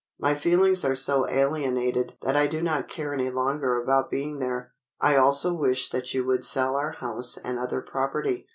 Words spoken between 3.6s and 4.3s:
about